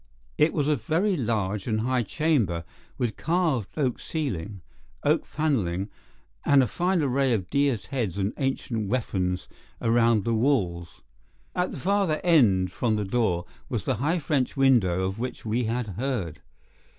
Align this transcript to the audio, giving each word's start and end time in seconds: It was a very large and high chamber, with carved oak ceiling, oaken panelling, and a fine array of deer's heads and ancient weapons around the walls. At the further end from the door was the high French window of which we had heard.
It 0.39 0.51
was 0.51 0.67
a 0.67 0.75
very 0.75 1.15
large 1.15 1.67
and 1.67 1.81
high 1.81 2.01
chamber, 2.01 2.63
with 2.97 3.17
carved 3.17 3.77
oak 3.77 3.99
ceiling, 3.99 4.61
oaken 5.03 5.27
panelling, 5.35 5.89
and 6.43 6.63
a 6.63 6.67
fine 6.67 7.03
array 7.03 7.33
of 7.33 7.51
deer's 7.51 7.85
heads 7.85 8.17
and 8.17 8.33
ancient 8.37 8.89
weapons 8.89 9.47
around 9.79 10.23
the 10.23 10.33
walls. 10.33 11.01
At 11.53 11.71
the 11.73 11.77
further 11.77 12.19
end 12.23 12.71
from 12.71 12.95
the 12.95 13.05
door 13.05 13.45
was 13.69 13.85
the 13.85 13.97
high 13.97 14.17
French 14.17 14.57
window 14.57 15.03
of 15.03 15.19
which 15.19 15.45
we 15.45 15.65
had 15.65 15.85
heard. 15.89 16.41